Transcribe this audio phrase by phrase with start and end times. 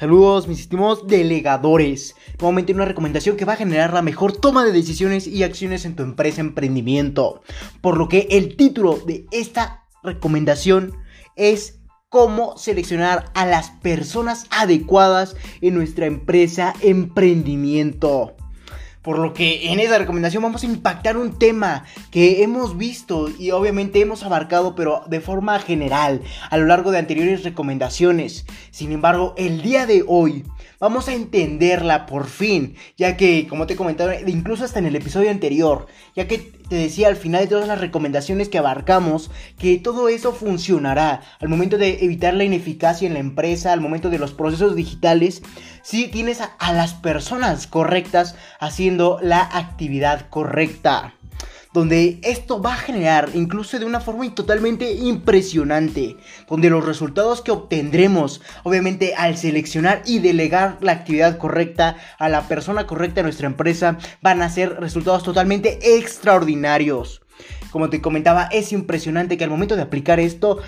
[0.00, 2.16] Saludos mis estimados delegadores.
[2.38, 5.94] Nuevamente una recomendación que va a generar la mejor toma de decisiones y acciones en
[5.94, 7.42] tu empresa emprendimiento.
[7.82, 10.94] Por lo que el título de esta recomendación
[11.36, 18.36] es cómo seleccionar a las personas adecuadas en nuestra empresa emprendimiento.
[19.02, 23.50] Por lo que en esa recomendación vamos a impactar un tema que hemos visto y
[23.50, 26.20] obviamente hemos abarcado, pero de forma general,
[26.50, 28.44] a lo largo de anteriores recomendaciones.
[28.70, 30.44] Sin embargo, el día de hoy
[30.80, 34.96] vamos a entenderla por fin, ya que, como te he comentado, incluso hasta en el
[34.96, 39.76] episodio anterior, ya que te decía al final de todas las recomendaciones que abarcamos, que
[39.78, 44.18] todo eso funcionará al momento de evitar la ineficacia en la empresa, al momento de
[44.18, 45.42] los procesos digitales,
[45.82, 51.14] si tienes a, las personas correctas haciendo la actividad correcta
[51.72, 56.16] donde esto va a generar incluso de una forma totalmente impresionante,
[56.48, 62.48] donde los resultados que obtendremos, obviamente al seleccionar y delegar la actividad correcta a la
[62.48, 67.22] persona correcta en nuestra empresa, van a ser resultados totalmente extraordinarios.
[67.70, 70.58] Como te comentaba, es impresionante que al momento de aplicar esto,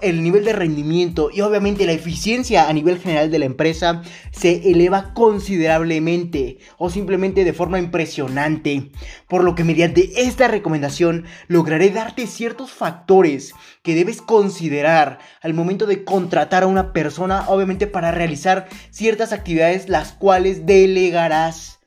[0.00, 4.70] el nivel de rendimiento y obviamente la eficiencia a nivel general de la empresa se
[4.70, 8.90] eleva considerablemente o simplemente de forma impresionante.
[9.28, 15.86] Por lo que mediante esta recomendación lograré darte ciertos factores que debes considerar al momento
[15.86, 21.81] de contratar a una persona, obviamente para realizar ciertas actividades las cuales delegarás.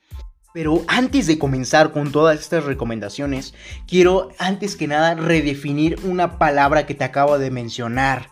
[0.56, 3.53] Pero antes de comenzar con todas estas recomendaciones,
[3.89, 8.30] quiero antes que nada redefinir una palabra que te acabo de mencionar,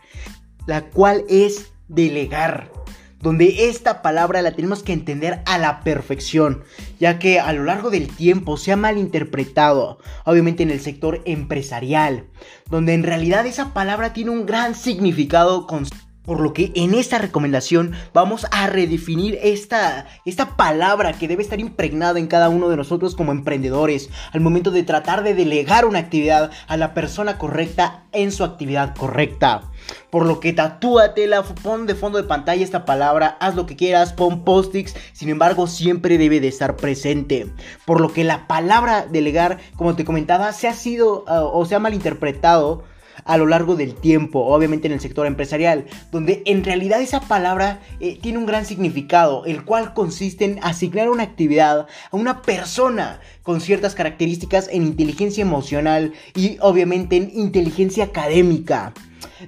[0.66, 2.72] la cual es delegar
[3.20, 6.64] donde esta palabra la tenemos que entender a la perfección,
[6.98, 12.28] ya que a lo largo del tiempo se ha malinterpretado, obviamente en el sector empresarial,
[12.70, 15.86] donde en realidad esa palabra tiene un gran significado con
[16.26, 21.60] por lo que en esta recomendación vamos a redefinir esta, esta palabra que debe estar
[21.60, 26.00] impregnada en cada uno de nosotros como emprendedores al momento de tratar de delegar una
[26.00, 29.72] actividad a la persona correcta en su actividad correcta.
[30.10, 34.14] Por lo que tatúatela, pon de fondo de pantalla esta palabra, haz lo que quieras,
[34.14, 37.48] pon post-its, sin embargo siempre debe de estar presente.
[37.86, 41.76] Por lo que la palabra delegar, como te comentaba, se ha sido uh, o se
[41.76, 42.84] ha malinterpretado
[43.26, 47.82] a lo largo del tiempo, obviamente en el sector empresarial, donde en realidad esa palabra
[48.00, 53.20] eh, tiene un gran significado, el cual consiste en asignar una actividad a una persona
[53.42, 58.94] con ciertas características en inteligencia emocional y obviamente en inteligencia académica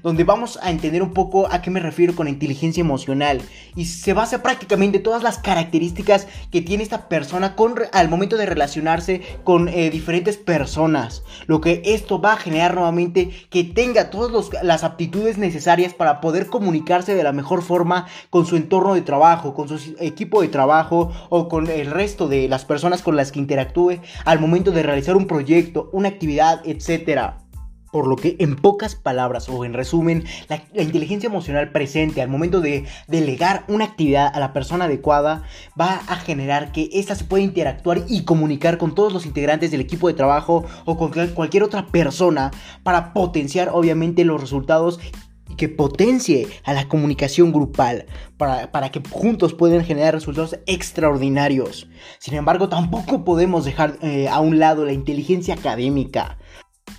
[0.03, 3.41] donde vamos a entender un poco a qué me refiero con inteligencia emocional
[3.75, 8.45] y se basa prácticamente todas las características que tiene esta persona con, al momento de
[8.45, 11.23] relacionarse con eh, diferentes personas.
[11.47, 16.47] Lo que esto va a generar nuevamente que tenga todas las aptitudes necesarias para poder
[16.47, 21.11] comunicarse de la mejor forma con su entorno de trabajo, con su equipo de trabajo
[21.29, 25.15] o con el resto de las personas con las que interactúe al momento de realizar
[25.15, 27.44] un proyecto, una actividad, etcétera.
[27.95, 32.59] Por lo que en pocas palabras o en resumen, la, inteligencia emocional presente al momento
[32.59, 35.43] de delegar una actividad a la persona adecuada
[35.79, 39.79] va a generar que ésta se pueda interactuar y comunicar con todos los integrantes del
[39.79, 42.51] equipo de trabajo o con cualquier otra persona
[42.83, 44.99] para potenciar obviamente los resultados
[45.49, 51.87] y que potencie a la comunicación grupal para, que juntos puedan generar resultados extraordinarios.
[52.19, 56.37] Sin embargo, tampoco podemos dejar eh, a un lado la inteligencia académica.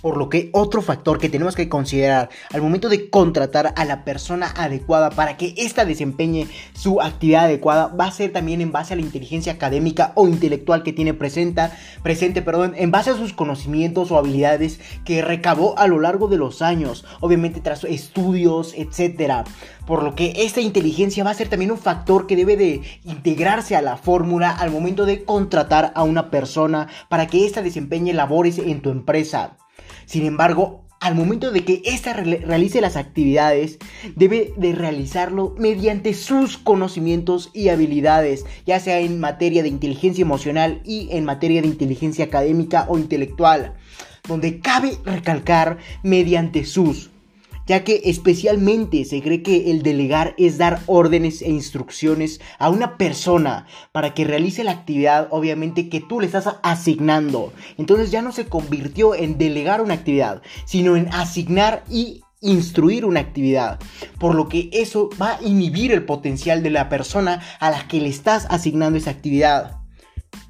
[0.01, 4.03] Por lo que otro factor que tenemos que considerar al momento de contratar a la
[4.05, 8.93] persona adecuada para que ésta desempeñe su actividad adecuada va a ser también en base
[8.93, 13.33] a la inteligencia académica o intelectual que tiene presenta, presente, perdón, en base a sus
[13.33, 19.45] conocimientos o habilidades que recabó a lo largo de los años, obviamente tras estudios, etcétera.
[19.87, 23.75] Por lo que esta inteligencia va a ser también un factor que debe de integrarse
[23.75, 28.59] a la fórmula al momento de contratar a una persona para que ésta desempeñe labores
[28.59, 29.57] en tu empresa.
[30.07, 33.77] Sin embargo, al momento de que ésta realice las actividades,
[34.15, 40.81] debe de realizarlo mediante sus conocimientos y habilidades, ya sea en materia de inteligencia emocional
[40.85, 43.75] y en materia de inteligencia académica o intelectual,
[44.27, 47.11] donde cabe recalcar mediante sus
[47.67, 52.97] ya que especialmente se cree que el delegar es dar órdenes e instrucciones a una
[52.97, 57.53] persona para que realice la actividad obviamente que tú le estás asignando.
[57.77, 63.19] Entonces ya no se convirtió en delegar una actividad, sino en asignar y instruir una
[63.19, 63.79] actividad,
[64.19, 67.99] por lo que eso va a inhibir el potencial de la persona a la que
[67.99, 69.76] le estás asignando esa actividad.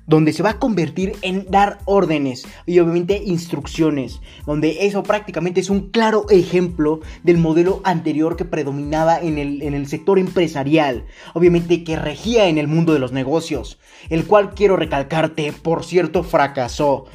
[0.07, 5.69] Donde se va a convertir en dar órdenes y obviamente instrucciones, donde eso prácticamente es
[5.69, 11.83] un claro ejemplo del modelo anterior que predominaba en el, en el sector empresarial, obviamente
[11.83, 17.05] que regía en el mundo de los negocios, el cual quiero recalcarte, por cierto, fracasó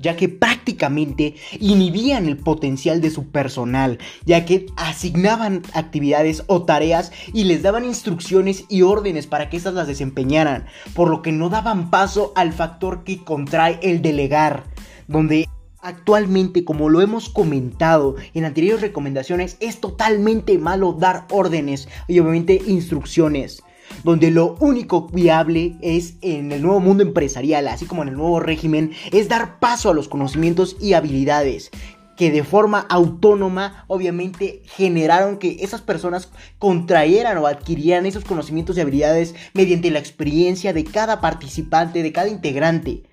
[0.00, 7.12] ya que prácticamente inhibían el potencial de su personal, ya que asignaban actividades o tareas
[7.32, 11.48] y les daban instrucciones y órdenes para que éstas las desempeñaran, por lo que no
[11.48, 14.64] daban paso al factor que contrae el delegar,
[15.08, 15.48] donde
[15.82, 22.60] Actualmente, como lo hemos comentado en anteriores recomendaciones, es totalmente malo dar órdenes y obviamente
[22.66, 23.62] instrucciones
[24.04, 28.40] donde lo único viable es en el nuevo mundo empresarial, así como en el nuevo
[28.40, 31.70] régimen, es dar paso a los conocimientos y habilidades
[32.16, 36.28] que de forma autónoma obviamente generaron que esas personas
[36.58, 42.28] contrayeran o adquirieran esos conocimientos y habilidades mediante la experiencia de cada participante, de cada
[42.28, 43.04] integrante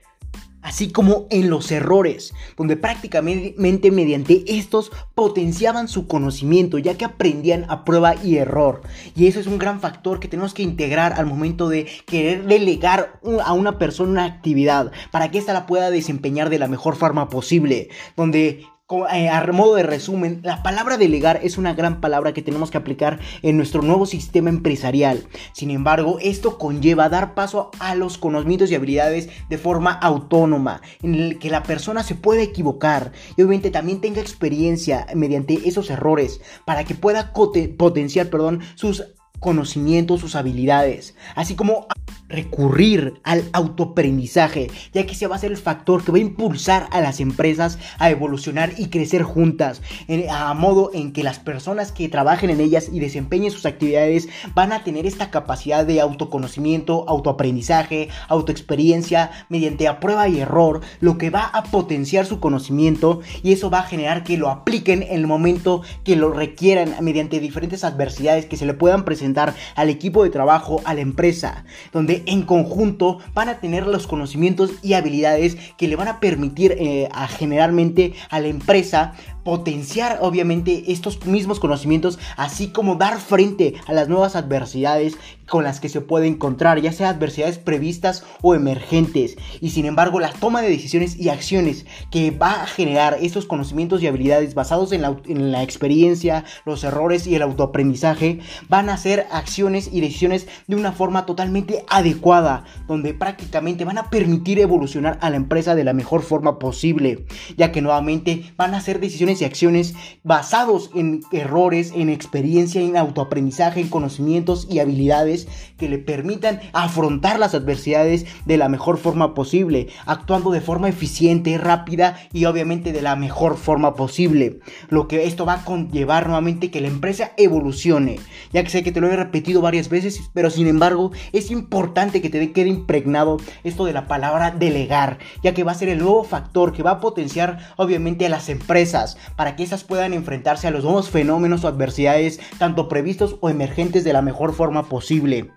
[0.67, 7.65] así como en los errores, donde prácticamente mediante estos potenciaban su conocimiento, ya que aprendían
[7.69, 8.81] a prueba y error.
[9.15, 13.21] Y eso es un gran factor que tenemos que integrar al momento de querer delegar
[13.45, 17.29] a una persona una actividad para que ésta la pueda desempeñar de la mejor forma
[17.29, 17.87] posible,
[18.17, 22.77] donde a modo de resumen, la palabra delegar es una gran palabra que tenemos que
[22.77, 25.27] aplicar en nuestro nuevo sistema empresarial.
[25.51, 31.15] Sin embargo, esto conlleva dar paso a los conocimientos y habilidades de forma autónoma, en
[31.15, 36.39] el que la persona se pueda equivocar y obviamente también tenga experiencia mediante esos errores
[36.63, 37.33] para que pueda
[37.77, 39.03] potenciar perdón, sus
[39.41, 41.87] conocimientos, sus habilidades, así como
[42.29, 46.87] recurrir al autoaprendizaje, ya que se va a ser el factor que va a impulsar
[46.91, 49.81] a las empresas a evolucionar y crecer juntas,
[50.29, 54.71] a modo en que las personas que trabajen en ellas y desempeñen sus actividades van
[54.71, 61.29] a tener esta capacidad de autoconocimiento, autoaprendizaje, autoexperiencia, mediante a prueba y error, lo que
[61.29, 65.27] va a potenciar su conocimiento y eso va a generar que lo apliquen en el
[65.27, 70.29] momento que lo requieran mediante diferentes adversidades que se le puedan presentar al equipo de
[70.29, 75.87] trabajo, a la empresa, donde en conjunto van a tener los conocimientos y habilidades que
[75.87, 79.13] le van a permitir eh, a generalmente a la empresa
[79.47, 85.15] potenciar obviamente estos mismos conocimientos, así como dar frente a las nuevas adversidades
[85.47, 89.37] con las que se puede encontrar, ya sea adversidades previstas o emergentes.
[89.61, 94.03] Y sin embargo, la toma de decisiones y acciones que va a generar estos conocimientos
[94.03, 98.97] y habilidades basados en la, en la experiencia, los errores y el autoaprendizaje van a
[98.97, 105.17] ser acciones y decisiones de una forma totalmente adecuada, donde prácticamente van a permitir evolucionar
[105.21, 109.36] a la empresa de la mejor forma posible, ya que nuevamente van a ser decisiones
[109.41, 109.93] y acciones
[110.23, 115.47] basados en errores, en experiencia, en autoaprendizaje, en conocimientos y habilidades
[115.77, 121.57] que le permitan afrontar las adversidades de la mejor forma posible, actuando de forma eficiente,
[121.57, 124.59] rápida y obviamente de la mejor forma posible.
[124.89, 128.19] Lo que esto va a conllevar nuevamente que la empresa evolucione,
[128.51, 132.21] ya que sé que te lo he repetido varias veces, pero sin embargo es importante
[132.21, 135.99] que te quede impregnado esto de la palabra delegar, ya que va a ser el
[135.99, 140.67] nuevo factor que va a potenciar obviamente a las empresas, para que éstas puedan enfrentarse
[140.67, 145.51] a los nuevos fenómenos o adversidades, tanto previstos o emergentes, de la mejor forma posible.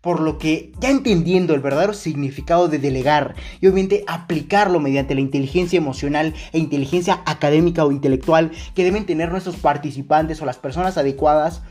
[0.00, 5.22] Por lo que, ya entendiendo el verdadero significado de delegar y obviamente aplicarlo mediante la
[5.22, 10.98] inteligencia emocional e inteligencia académica o intelectual que deben tener nuestros participantes o las personas
[10.98, 11.62] adecuadas,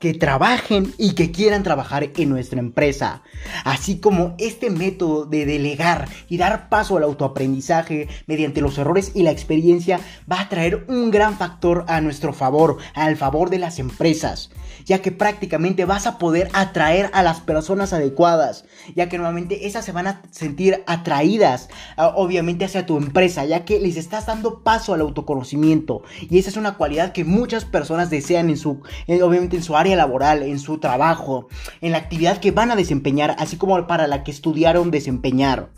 [0.00, 3.22] que trabajen y que quieran trabajar en nuestra empresa.
[3.64, 9.22] Así como este método de delegar y dar paso al autoaprendizaje mediante los errores y
[9.22, 13.78] la experiencia va a traer un gran factor a nuestro favor, al favor de las
[13.78, 14.50] empresas,
[14.84, 19.84] ya que prácticamente vas a poder atraer a las personas adecuadas, ya que nuevamente esas
[19.84, 24.94] se van a sentir atraídas obviamente hacia tu empresa, ya que les estás dando paso
[24.94, 28.82] al autoconocimiento y esa es una cualidad que muchas personas desean en su
[29.22, 31.48] obviamente en su laboral, en su trabajo,
[31.80, 35.70] en la actividad que van a desempeñar, así como para la que estudiaron desempeñar.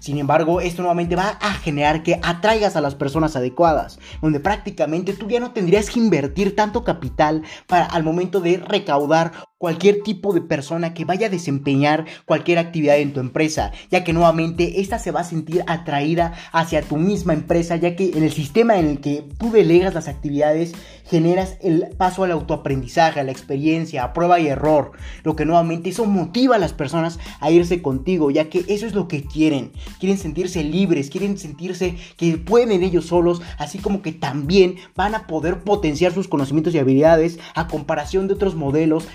[0.00, 5.12] Sin embargo, esto nuevamente va a generar que atraigas a las personas adecuadas, donde prácticamente
[5.12, 9.32] tú ya no tendrías que invertir tanto capital para al momento de recaudar
[9.64, 14.12] cualquier tipo de persona que vaya a desempeñar cualquier actividad en tu empresa, ya que
[14.12, 18.32] nuevamente esta se va a sentir atraída hacia tu misma empresa, ya que en el
[18.32, 20.74] sistema en el que tú delegas las actividades
[21.06, 24.92] generas el paso al autoaprendizaje, a la experiencia, a prueba y error,
[25.22, 28.94] lo que nuevamente eso motiva a las personas a irse contigo, ya que eso es
[28.94, 30.18] lo que quieren quieren.
[30.18, 35.60] Sentirse libres, quieren sentirse que pueden ellos solos, así como que también van a poder
[35.60, 39.06] potenciar sus conocimientos y habilidades a comparación de otros modelos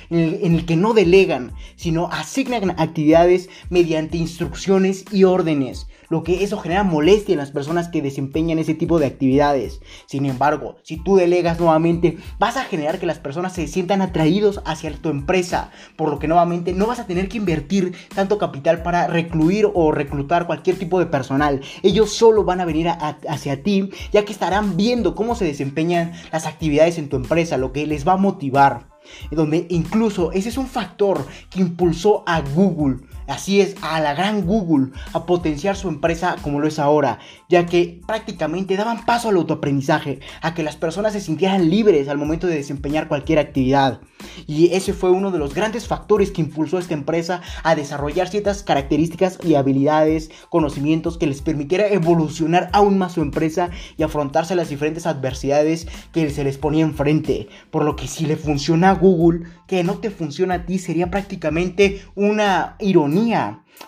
[0.43, 6.57] en el que no delegan, sino asignan actividades mediante instrucciones y órdenes lo que eso
[6.57, 9.79] genera molestia en las personas que desempeñan ese tipo de actividades.
[10.07, 14.61] Sin embargo, si tú delegas nuevamente, vas a generar que las personas se sientan atraídos
[14.65, 18.81] hacia tu empresa, por lo que nuevamente no vas a tener que invertir tanto capital
[18.81, 21.61] para recluir o reclutar cualquier tipo de personal.
[21.83, 26.47] Ellos solo van a venir hacia ti, ya que estarán viendo cómo se desempeñan las
[26.47, 28.98] actividades en tu empresa, lo que les va a motivar
[29.31, 32.97] donde incluso ese es un factor que impulsó a Google
[33.29, 37.67] Así es, a la gran Google a potenciar su empresa como lo es ahora, ya
[37.67, 42.47] que prácticamente daban paso al autoaprendizaje, a que las personas se sintieran libres al momento
[42.47, 44.01] de desempeñar cualquier actividad.
[44.47, 48.29] Y ese fue uno de los grandes factores que impulsó a esta empresa a desarrollar
[48.29, 54.53] ciertas características y habilidades, conocimientos que les permitiera evolucionar aún más su empresa y afrontarse
[54.53, 57.47] a las diferentes adversidades que se les ponía enfrente.
[57.69, 61.11] Por lo que si le funciona a Google, que no te funciona a ti sería
[61.11, 63.18] prácticamente una ironía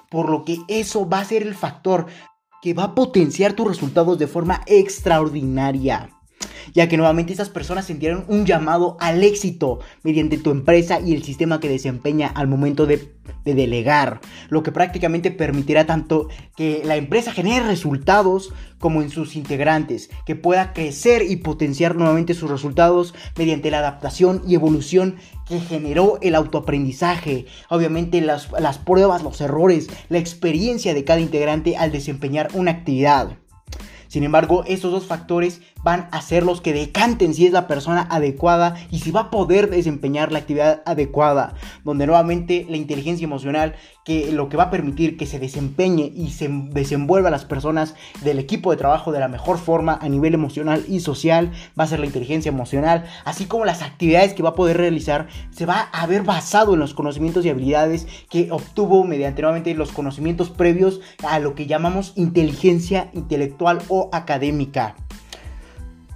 [0.10, 2.08] por lo que eso va a ser el factor
[2.62, 6.21] que va a potenciar tus resultados de forma extraordinaria
[6.74, 11.24] ya que nuevamente estas personas sintieron un llamado al éxito mediante tu empresa y el
[11.24, 17.32] sistema que desempeña al momento de, delegar, lo que prácticamente permitirá tanto que la empresa
[17.32, 23.72] genere resultados como en sus integrantes, que pueda crecer y potenciar nuevamente sus resultados mediante
[23.72, 25.16] la adaptación y evolución
[25.48, 31.78] que generó el autoaprendizaje, obviamente las, las pruebas, los errores, la experiencia de cada integrante
[31.78, 33.38] al desempeñar una actividad.
[34.12, 38.08] Sin embargo, estos dos factores van a ser los que decanten si es la persona
[38.10, 43.76] adecuada y si va a poder desempeñar la actividad adecuada, donde nuevamente la inteligencia emocional
[44.04, 48.40] que lo que va a permitir que se desempeñe y se desenvuelva las personas del
[48.40, 52.00] equipo de trabajo de la mejor forma a nivel emocional y social va a ser
[52.00, 56.02] la inteligencia emocional, así como las actividades que va a poder realizar se va a
[56.02, 61.40] haber basado en los conocimientos y habilidades que obtuvo mediante nuevamente los conocimientos previos a
[61.40, 64.96] lo que llamamos inteligencia intelectual o académica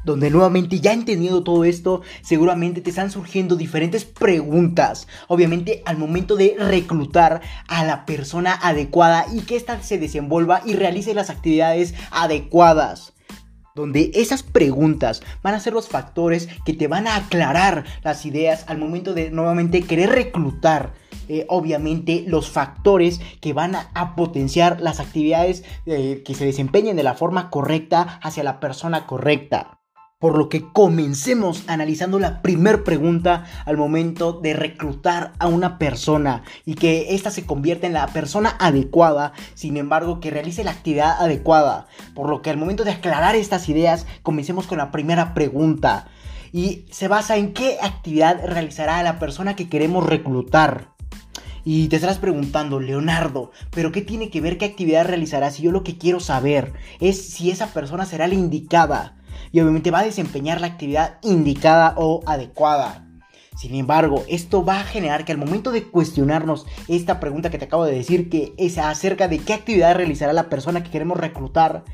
[0.05, 5.07] donde nuevamente ya entendiendo todo esto, seguramente te están surgiendo diferentes preguntas.
[5.27, 10.73] Obviamente al momento de reclutar a la persona adecuada y que ésta se desenvuelva y
[10.73, 13.15] realice las actividades adecuadas
[13.75, 18.63] donde esas preguntas van a ser los factores que te van a aclarar las ideas
[18.67, 20.93] al momento de nuevamente querer reclutar.
[21.27, 27.03] Eh, obviamente los factores que van a, potenciar las actividades eh, que se desempeñen de
[27.03, 29.74] la forma correcta hacia la persona correcta.
[30.25, 36.41] Por lo que comencemos analizando la primer pregunta al momento de reclutar a una persona
[36.65, 41.21] y que ésta se convierta en la persona adecuada, sin embargo que realice la actividad
[41.21, 41.85] adecuada.
[42.15, 46.07] Por lo que al momento de aclarar estas ideas, comencemos con la primera pregunta.
[46.51, 50.95] Y se basa en qué actividad realizará la persona que queremos reclutar.
[51.63, 55.71] Y te estarás preguntando, Leonardo, ¿pero qué tiene que ver qué actividad realizará si yo
[55.71, 59.14] lo que quiero saber es si esa persona será la indicada?
[59.55, 63.05] Y obviamente va a desempeñar la actividad indicada o adecuada.
[63.55, 67.63] Sin embargo, esto va a generar que al momento de cuestionarnos esta pregunta que te
[67.63, 71.85] acabo de decir, que es acerca de qué actividad realizará la persona que queremos reclutar,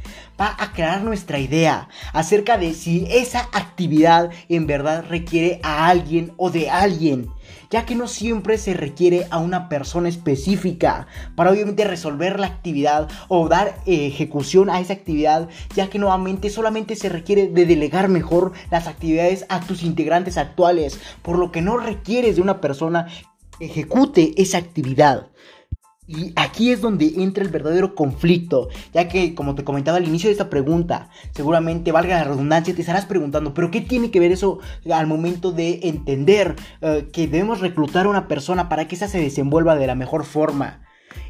[0.41, 6.33] va a crear nuestra idea acerca de si esa actividad en verdad requiere a alguien
[6.37, 7.29] o de alguien
[7.69, 13.09] ya que no siempre se requiere a una persona específica para obviamente resolver la actividad
[13.27, 18.09] o dar eh, ejecución a esa actividad, ya que nuevamente solamente se requiere de delegar
[18.09, 23.07] mejor las actividades a tus integrantes actuales, por lo que no requieres de una persona
[23.57, 25.27] que ejecute esa actividad.
[26.11, 30.27] Y aquí es donde entra el verdadero conflicto, ya que como te comentaba al inicio
[30.27, 34.33] de esta pregunta, seguramente valga la redundancia, te estarás preguntando, pero ¿qué tiene que ver
[34.33, 34.59] eso
[34.91, 39.21] al momento de entender eh, que debemos reclutar a una persona para que esa se
[39.21, 40.81] desenvuelva de la mejor forma?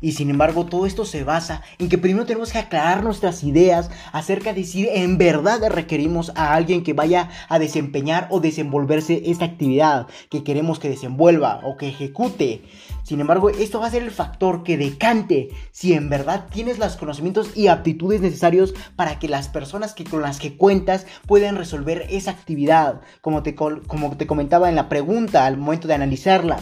[0.02, 3.90] Y sin embargo, todo esto se basa en que primero tenemos que aclarar nuestras ideas
[4.12, 9.46] acerca de si en verdad requerimos a alguien que vaya a desempeñar o desenvolverse esta
[9.46, 12.64] actividad que queremos que desenvuelva o que ejecute.
[13.04, 16.96] Sin embargo, esto va a ser el factor que decante si en verdad tienes los
[16.96, 22.06] conocimientos y aptitudes necesarios para que las personas que, con las que cuentas puedan resolver
[22.10, 26.60] esa actividad, como te, como te comentaba en la pregunta al momento de analizarla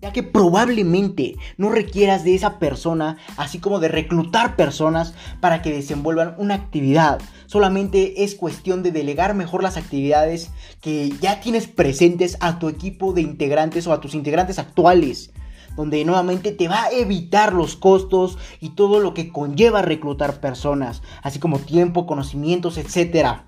[0.00, 5.72] ya que probablemente no requieras de esa persona, así como de reclutar personas para que
[5.72, 7.20] desenvuelvan una actividad.
[7.46, 13.12] Solamente es cuestión de delegar mejor las actividades que ya tienes presentes a tu equipo
[13.12, 15.32] de integrantes o a tus integrantes actuales
[15.76, 21.00] donde nuevamente te va a evitar los costos y todo lo que conlleva reclutar personas,
[21.22, 23.46] así como tiempo, conocimientos, etcétera.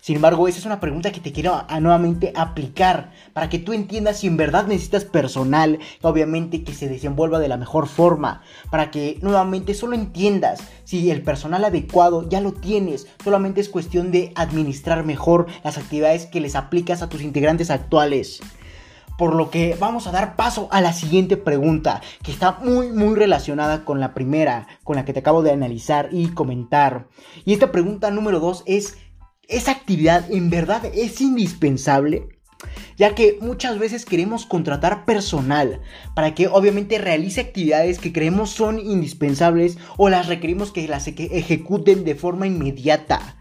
[0.00, 4.20] Sin embargo, esa es una pregunta que te quiero nuevamente aplicar para que tú entiendas
[4.20, 9.18] si en verdad necesitas personal, obviamente que se desenvuelva de la mejor forma, para que
[9.22, 15.04] nuevamente solo entiendas si el personal adecuado ya lo tienes, solamente es cuestión de administrar
[15.04, 18.40] mejor las actividades que les aplicas a tus integrantes actuales.
[19.18, 23.14] Por lo que vamos a dar paso a la siguiente pregunta, que está muy muy
[23.14, 27.06] relacionada con la primera, con la que te acabo de analizar y comentar.
[27.44, 28.96] Y esta pregunta número 2 es,
[29.50, 32.28] esa actividad en verdad es indispensable,
[32.96, 35.80] ya que muchas veces queremos contratar personal
[36.14, 42.04] para que obviamente realice actividades que creemos son indispensables o las requerimos que las ejecuten
[42.04, 43.39] de forma inmediata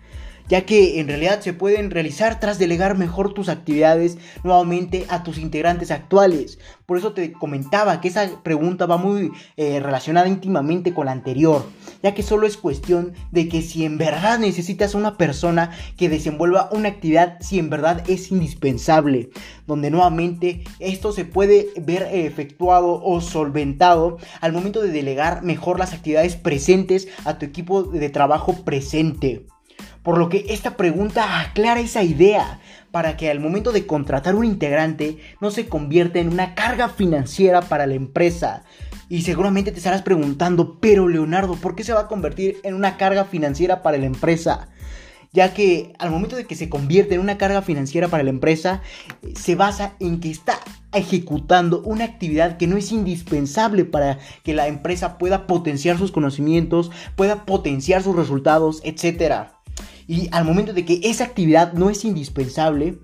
[0.49, 5.37] ya que en realidad se pueden realizar tras delegar mejor tus actividades nuevamente a tus
[5.37, 6.59] integrantes actuales.
[6.85, 11.63] Por eso te comentaba que esa pregunta va muy eh, relacionada íntimamente con la anterior,
[12.01, 16.69] ya que solo es cuestión de que si en verdad necesitas una persona que desenvuelva
[16.71, 19.29] una actividad, si en verdad es indispensable,
[19.67, 25.93] donde nuevamente esto se puede ver efectuado o solventado al momento de delegar mejor las
[25.93, 29.45] actividades presentes a tu equipo de trabajo presente.
[30.03, 32.59] Por lo que esta pregunta aclara esa idea
[32.91, 37.61] para que al momento de contratar un integrante no se convierta en una carga financiera
[37.61, 38.63] para la empresa.
[39.09, 42.97] Y seguramente te estarás preguntando, pero Leonardo, ¿por qué se va a convertir en una
[42.97, 44.69] carga financiera para la empresa?
[45.31, 48.81] ya que al momento de que se convierte en una carga financiera para la empresa,
[49.35, 50.59] se basa en que está
[50.91, 56.89] ejecutando una actividad que no es indispensable para que la empresa pueda potenciar sus conocimientos,
[57.15, 59.58] pueda potenciar sus resultados, etcétera.
[60.09, 62.97] Y al momento de que esa actividad no es indispensable,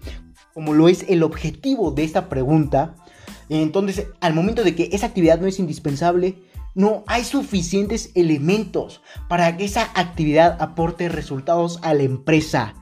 [0.55, 2.95] como lo es el objetivo de esta pregunta,
[3.47, 6.41] entonces al momento de que esa actividad no es indispensable,
[6.73, 12.73] no hay suficientes elementos para que esa actividad aporte resultados a la empresa.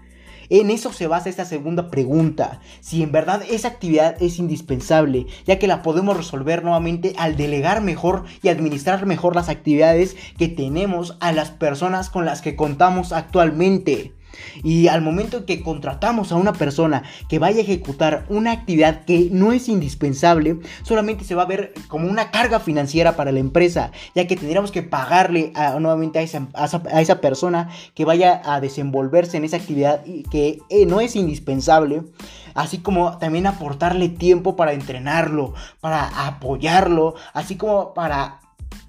[0.49, 5.59] En eso se basa esta segunda pregunta, si en verdad esa actividad es indispensable, ya
[5.59, 11.17] que la podemos resolver nuevamente al delegar mejor y administrar mejor las actividades que tenemos
[11.19, 14.13] a las personas con las que contamos actualmente.
[14.63, 19.29] Y al momento que contratamos a una persona que vaya a ejecutar una actividad que
[19.31, 23.91] no es indispensable, solamente se va a ver como una carga financiera para la empresa,
[24.15, 29.57] ya que tendríamos que pagarle nuevamente a esa, persona que vaya a desenvolverse en esa
[29.57, 32.03] actividad que eh, no es indispensable,
[32.53, 38.39] así como también aportarle tiempo para entrenarlo, para apoyarlo, así como para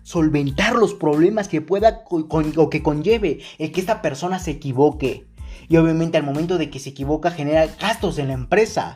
[0.03, 5.27] solventar los problemas que pueda o que conlleve el que esta persona se equivoque
[5.69, 8.95] y obviamente al momento de que se equivoca genera gastos en la empresa.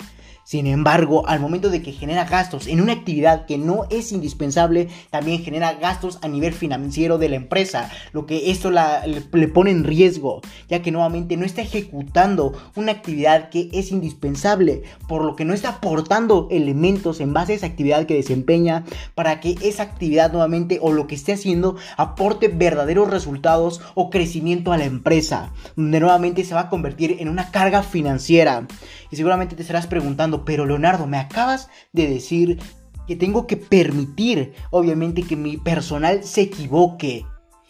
[0.49, 4.89] Sin embargo, al momento de que genera gastos en una actividad que no es indispensable,
[5.11, 9.85] también genera gastos a nivel financiero de la empresa, lo que esto le, pone en
[9.85, 15.45] riesgo, ya que nuevamente no está ejecutando una actividad que es indispensable, por lo que
[15.45, 18.85] no está aportando elementos en base a esa actividad que desempeña
[19.15, 24.73] para que esa actividad nuevamente o lo que esté haciendo aporte verdaderos resultados o crecimiento
[24.73, 28.67] a la empresa, donde nuevamente se va a convertir en una carga financiera.
[29.11, 32.59] Y seguramente te estarás preguntando, pero Leonardo, me acabas de decir
[33.07, 37.25] que tengo que permitir, obviamente, que mi personal se equivoque.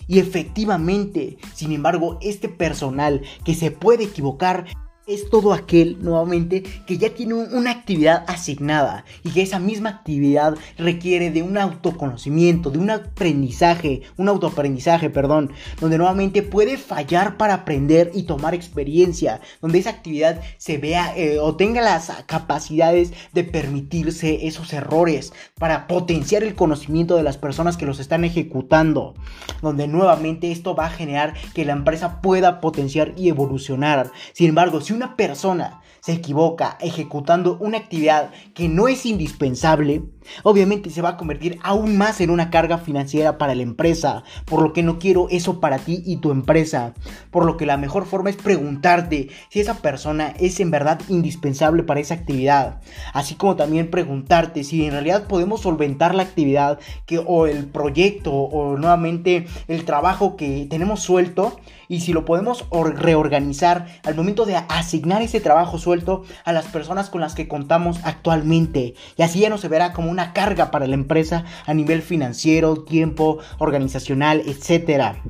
[0.06, 4.66] Y efectivamente, sin embargo, este personal que se puede equivocar
[5.08, 10.54] es todo aquel, nuevamente, que ya tiene una actividad asignada y que esa misma actividad
[10.76, 17.54] requiere de un autoconocimiento, de un aprendizaje, un autoaprendizaje, perdón, donde nuevamente puede fallar para
[17.54, 23.44] aprender y tomar experiencia, donde esa actividad se vea eh, o tenga las capacidades de
[23.44, 29.14] permitirse esos errores para potenciar el conocimiento de las personas que los están ejecutando,
[29.62, 34.10] donde nuevamente esto va a generar que la empresa pueda potenciar y evolucionar.
[34.34, 40.02] Sin embargo, si una persona se equivoca ejecutando una actividad que no es indispensable,
[40.42, 44.62] obviamente se va a convertir aún más en una carga financiera para la empresa, por
[44.62, 46.94] lo que no quiero eso para ti y tu empresa,
[47.30, 51.82] por lo que la mejor forma es preguntarte si esa persona es en verdad indispensable
[51.82, 52.80] para esa actividad,
[53.12, 58.32] así como también preguntarte si en realidad podemos solventar la actividad que o el proyecto
[58.32, 64.56] o nuevamente el trabajo que tenemos suelto y si lo podemos reorganizar al momento de
[64.88, 69.48] asignar ese trabajo suelto a las personas con las que contamos actualmente y así ya
[69.48, 74.42] no se verá como un una carga para la empresa a nivel financiero, tiempo, organizacional,
[74.46, 75.22] etcétera.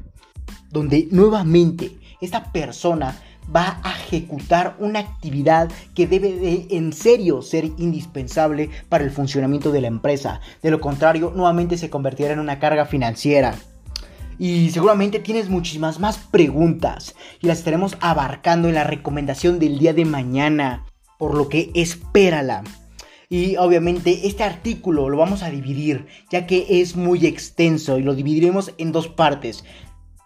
[0.70, 3.14] Donde nuevamente esta persona
[3.54, 9.72] va a ejecutar una actividad que debe de en serio ser indispensable para el funcionamiento
[9.72, 10.40] de la empresa.
[10.62, 13.54] De lo contrario, nuevamente se convertirá en una carga financiera.
[14.38, 19.92] Y seguramente tienes muchísimas más preguntas y las estaremos abarcando en la recomendación del día
[19.92, 20.84] de mañana.
[21.18, 22.62] Por lo que espérala.
[23.28, 28.14] Y obviamente este artículo lo vamos a dividir, ya que es muy extenso y lo
[28.14, 29.64] dividiremos en dos partes.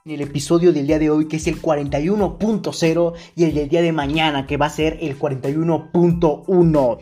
[0.04, 3.82] En el episodio del día de hoy, que es el 41.0, y el del día
[3.82, 6.98] de mañana, que va a ser el 41.1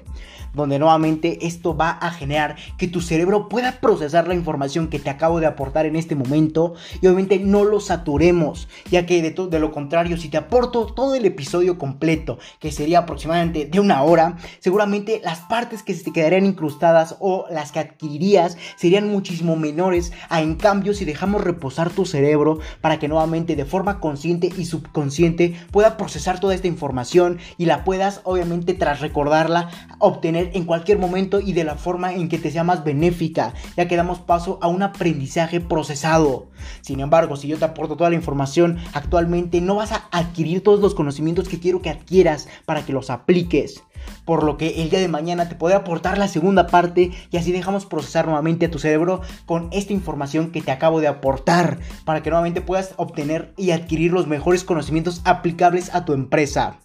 [0.54, 5.10] donde nuevamente esto va a generar que tu cerebro pueda procesar la información que te
[5.10, 9.58] acabo de aportar en este momento y obviamente no lo saturemos, ya que de, de
[9.58, 14.36] lo contrario, si te aporto todo el episodio completo, que sería aproximadamente de una hora,
[14.60, 20.12] seguramente las partes que se te quedarían incrustadas o las que adquirirías serían muchísimo menores.
[20.28, 24.64] A en cambio si dejamos reposar tu cerebro para que nuevamente de forma consciente y
[24.64, 30.98] subconsciente pueda procesar toda esta información y la puedas obviamente tras recordarla obtener en cualquier
[30.98, 34.58] momento y de la forma en que te sea más benéfica, ya que damos paso
[34.62, 36.48] a un aprendizaje procesado.
[36.80, 40.80] Sin embargo, si yo te aporto toda la información actualmente, no vas a adquirir todos
[40.80, 43.82] los conocimientos que quiero que adquieras para que los apliques.
[44.24, 47.52] Por lo que el día de mañana te podré aportar la segunda parte y así
[47.52, 52.22] dejamos procesar nuevamente a tu cerebro con esta información que te acabo de aportar para
[52.22, 56.78] que nuevamente puedas obtener y adquirir los mejores conocimientos aplicables a tu empresa.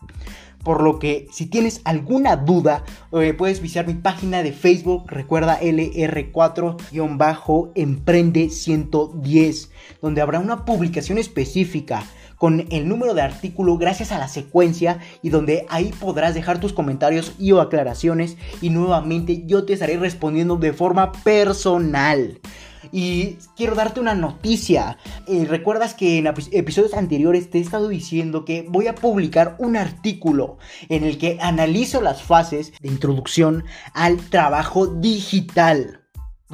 [0.65, 5.61] Por lo que si tienes alguna duda, eh, puedes visitar mi página de Facebook, recuerda
[5.61, 12.03] LR4-Emprende 110, donde habrá una publicación específica
[12.37, 16.73] con el número de artículo gracias a la secuencia y donde ahí podrás dejar tus
[16.73, 22.39] comentarios y o aclaraciones y nuevamente yo te estaré respondiendo de forma personal.
[22.97, 24.97] Y quiero darte una noticia.
[25.27, 29.75] Eh, Recuerdas que en episodios anteriores te he estado diciendo que voy a publicar un
[29.75, 36.04] artículo en el que analizo las fases de introducción al trabajo digital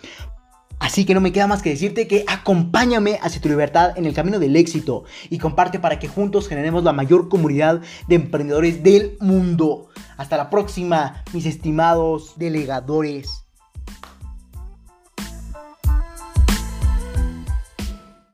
[0.79, 4.13] Así que no me queda más que decirte que acompáñame hacia tu libertad en el
[4.13, 9.17] camino del éxito y comparte para que juntos generemos la mayor comunidad de emprendedores del
[9.21, 9.87] mundo.
[10.17, 13.44] Hasta la próxima, mis estimados delegadores.